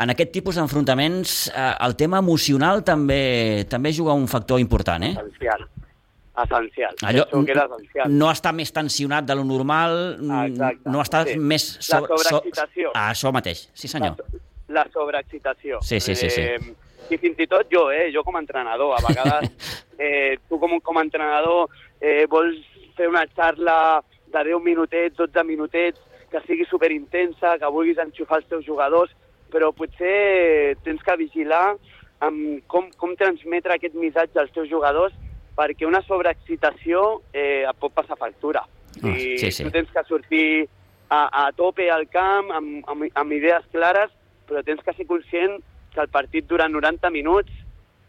[0.00, 5.12] en aquest tipus d'enfrontaments eh, el tema emocional també també juga un factor important, eh?
[5.12, 5.66] Essencial.
[6.40, 6.94] Essencial.
[7.04, 8.12] Allò, que era essencial.
[8.16, 9.98] No està més tensionat de lo normal,
[10.46, 10.88] Exacte.
[10.88, 11.36] no està sí.
[11.36, 11.66] més...
[11.84, 12.94] So, la sobreexcitació.
[12.94, 14.16] So, això mateix, sí senyor.
[14.70, 15.82] La, la sobreexcitació.
[15.84, 16.30] Sí, sí, sí.
[16.32, 16.46] sí.
[16.48, 19.50] Eh, i fins i tot jo, eh, jo com a entrenador, a vegades
[19.98, 21.68] eh, tu com, com a entrenador
[22.00, 22.58] eh, vols
[22.96, 25.98] fer una xarla de 10 minutets, 12 minutets,
[26.30, 29.10] que sigui superintensa, que vulguis enxufar els teus jugadors,
[29.50, 31.74] però potser tens que vigilar
[32.22, 35.16] amb com, com transmetre aquest missatge als teus jugadors
[35.56, 38.62] perquè una sobreexcitació eh, et pot passar factura.
[39.02, 39.64] Oh, sí, sí.
[39.64, 40.46] Tu tens que sortir
[41.10, 44.12] a, a tope al camp amb, amb, amb idees clares,
[44.48, 45.58] però tens que ser conscient
[45.94, 47.52] que el partit dura 90 minuts,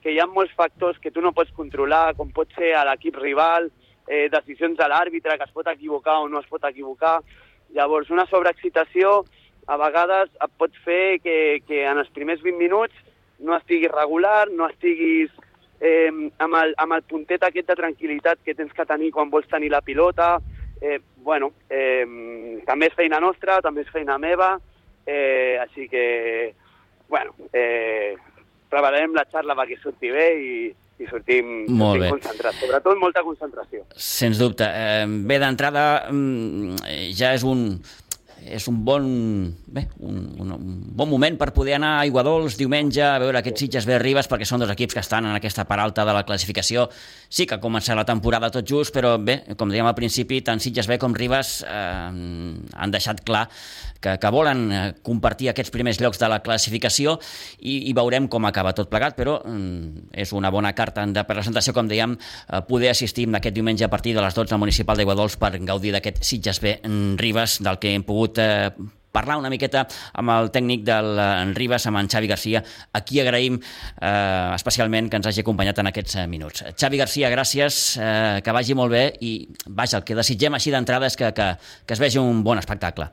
[0.01, 3.17] que hi ha molts factors que tu no pots controlar, com pot ser a l'equip
[3.21, 3.69] rival,
[4.07, 7.19] eh, decisions de l'àrbitre, que es pot equivocar o no es pot equivocar.
[7.75, 9.21] Llavors, una sobreexcitació
[9.67, 12.97] a vegades et pot fer que, que en els primers 20 minuts
[13.39, 15.31] no estiguis regular, no estiguis
[15.79, 19.49] eh, amb, el, amb el puntet aquest de tranquil·litat que tens que tenir quan vols
[19.49, 20.35] tenir la pilota.
[20.81, 24.55] Eh, bueno, eh, també és feina nostra, també és feina meva,
[25.05, 26.05] eh, així que,
[27.11, 28.15] bueno, eh,
[28.71, 30.53] prepararem la xarra perquè surti bé i,
[31.03, 32.11] i sortim, Molt sortim bé.
[32.15, 32.61] concentrats.
[32.63, 33.83] Sobretot molta concentració.
[33.99, 34.63] Sens dubte.
[34.63, 36.79] Eh, bé, d'entrada mm,
[37.17, 37.65] ja és un
[38.45, 39.05] és un bon,
[39.67, 43.65] bé, un, un, un bon moment per poder anar a Iguadols diumenge a veure aquests
[43.65, 46.25] Sitges B Ribes perquè són dos equips que estan en aquesta part alta de la
[46.27, 46.87] classificació.
[47.29, 50.61] Sí que ha començat la temporada tot just, però bé, com dèiem al principi, tant
[50.63, 52.09] Sitges B com Ribes eh,
[52.73, 53.47] han deixat clar
[54.01, 57.15] que, que volen eh, compartir aquests primers llocs de la classificació
[57.59, 61.75] i, i veurem com acaba tot plegat, però mm, és una bona carta de presentació,
[61.77, 65.37] com dèiem, eh, poder assistir aquest diumenge a partir de les 12 al Municipal d'Iguadols
[65.39, 66.79] per gaudir d'aquest Sitges B
[67.21, 68.71] Ribes, del que hem pogut eh,
[69.11, 69.85] parlar una miqueta
[70.17, 72.63] amb el tècnic del en Ribes, amb en Xavi Garcia,
[72.93, 76.63] a qui agraïm eh, especialment que ens hagi acompanyat en aquests eh, minuts.
[76.79, 79.33] Xavi Garcia, gràcies, eh, que vagi molt bé i,
[79.67, 81.49] vaja, el que desitgem així d'entrada és que, que,
[81.85, 83.11] que es vegi un bon espectacle.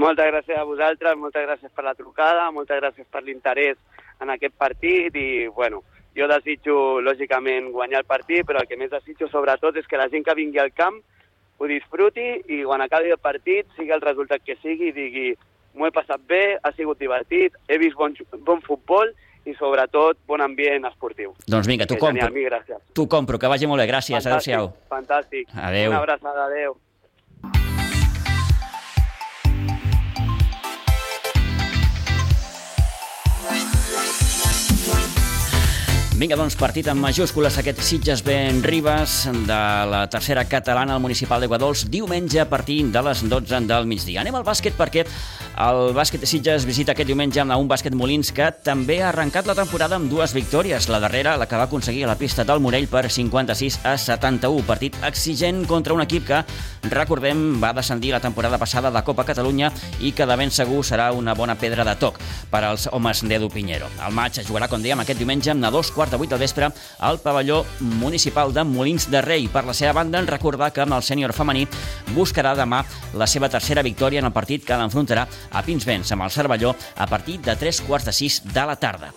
[0.00, 3.76] Moltes gràcies a vosaltres, moltes gràcies per la trucada, moltes gràcies per l'interès
[4.22, 5.82] en aquest partit i, bueno,
[6.16, 10.08] jo desitjo, lògicament, guanyar el partit, però el que més desitjo, sobretot, és que la
[10.12, 11.00] gent que vingui al camp
[11.62, 15.32] ho disfruti i quan acabi el partit, sigui el resultat que sigui, digui
[15.78, 19.12] m'ho he passat bé, ha sigut divertit, he vist bon, bon futbol
[19.48, 21.32] i sobretot bon ambient esportiu.
[21.46, 22.28] Doncs vinga, tu compro.
[22.34, 23.88] Genial, tu compro, que vagi molt bé.
[23.90, 24.72] Gràcies, adéu-siau.
[24.92, 25.50] Fantàstic.
[25.54, 25.94] Adéu.
[25.94, 26.76] Una abraçada, adéu.
[36.22, 39.56] Vinga, doncs, partit en majúscules aquest Sitges Ben Ribes de
[39.90, 44.20] la tercera catalana al municipal de Guadols diumenge a partir de les 12 del migdia.
[44.22, 48.30] Anem al bàsquet perquè el bàsquet de Sitges visita aquest diumenge amb un bàsquet Molins
[48.30, 50.86] que també ha arrencat la temporada amb dues victòries.
[50.94, 54.62] La darrera, la que va aconseguir a la pista del Morell per 56 a 71.
[54.62, 56.44] Partit exigent contra un equip que,
[56.86, 61.10] recordem, va descendir la temporada passada de Copa Catalunya i que de ben segur serà
[61.10, 62.22] una bona pedra de toc
[62.54, 63.90] per als homes d'Edu Pinheiro.
[64.06, 66.68] El maig es jugarà, com dèiem, aquest diumenge amb dos quarts de 8 del vespre
[66.98, 69.48] al pavelló municipal de Molins de Rei.
[69.48, 71.66] Per la seva banda, en recordar que el sènior femení
[72.14, 72.84] buscarà demà
[73.18, 77.08] la seva tercera victòria en el partit que l'enfrontarà a Pinsbens amb el Cervelló a
[77.08, 79.12] partir de 3 quarts de 6 de la tarda.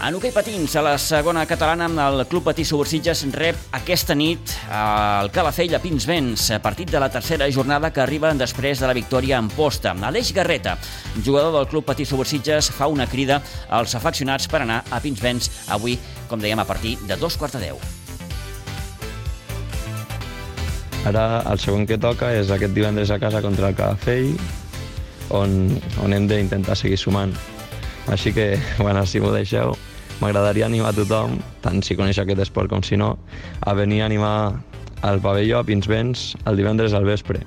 [0.00, 5.28] En hoquei patins, a la segona catalana, el Club Patí Subursitges rep aquesta nit el
[5.34, 9.50] Calafell a Pinsbens, partit de la tercera jornada que arriba després de la victòria en
[9.52, 9.92] posta.
[9.92, 10.78] Aleix Garreta,
[11.22, 15.98] jugador del Club Patí Subursitges, fa una crida als afeccionats per anar a Pinsbens avui,
[16.32, 17.84] com dèiem, a partir de dos quarts de deu.
[21.12, 24.32] Ara el segon que toca és aquest divendres a casa contra el Calafell,
[25.28, 27.36] on, on hem d'intentar seguir sumant.
[28.08, 29.76] Així que, bueno, si m'ho deixeu,
[30.20, 33.16] m'agradaria animar a tothom, tant si coneix aquest esport com si no,
[33.60, 34.34] a venir a animar
[35.02, 37.40] al pavelló a Pinsbens el divendres al vespre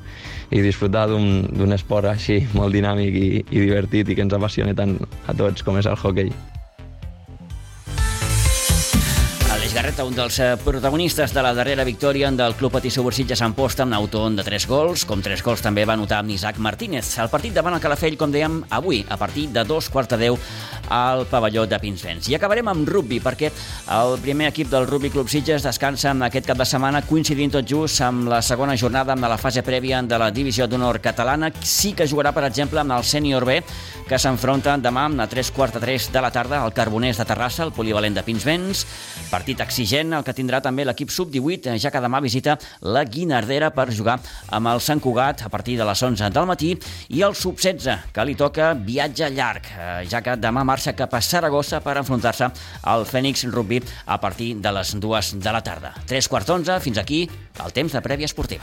[0.50, 4.98] i disfrutar d'un esport així molt dinàmic i, i divertit i que ens apassiona tant
[5.28, 6.34] a tots com és el hockey.
[9.74, 13.82] Garreta, un dels eh, protagonistes de la darrera victòria del Club Patí Subursitge Sant Posta
[13.82, 17.10] amb Nauton de 3 gols, com 3 gols també va notar amb Isaac Martínez.
[17.18, 20.38] El partit davant el Calafell, com dèiem, avui, a partir de dos quarts de deu
[20.94, 22.30] al pavelló de Pinsbens.
[22.30, 23.50] I acabarem amb rugby, perquè
[23.96, 27.66] el primer equip del Rugby Club Sitges descansa en aquest cap de setmana, coincidint tot
[27.66, 31.50] just amb la segona jornada amb la fase prèvia de la divisió d'honor catalana.
[31.66, 33.58] Sí que jugarà, per exemple, amb el sènior B,
[34.06, 37.66] que s'enfronta demà a 3 quarts de 3 de la tarda al Carboners de Terrassa,
[37.66, 38.86] el polivalent de Pinsbens.
[39.32, 43.90] Partit exigent, el que tindrà també l'equip sub-18, ja que demà visita la Guinardera per
[43.96, 44.20] jugar
[44.54, 46.74] amb el Sant Cugat a partir de les 11 del matí
[47.10, 51.22] i el sub-16, que li toca viatge llarg, eh, ja que demà marxa cap a
[51.22, 52.52] Saragossa per enfrontar-se
[52.84, 55.96] al Fènix Rugby a partir de les 2 de la tarda.
[56.06, 57.26] 3 quarts d'onze, fins aquí
[57.66, 58.62] el temps de prèvia esportiva.